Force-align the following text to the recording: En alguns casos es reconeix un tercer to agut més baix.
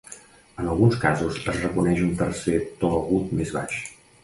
En 0.61 0.69
alguns 0.71 0.97
casos 1.03 1.37
es 1.53 1.59
reconeix 1.59 2.03
un 2.07 2.17
tercer 2.23 2.59
to 2.83 2.93
agut 3.03 3.39
més 3.43 3.57
baix. 3.61 3.81